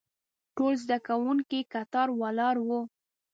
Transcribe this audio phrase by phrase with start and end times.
[0.55, 2.81] ټول زده کوونکي کتار ولاړ وو.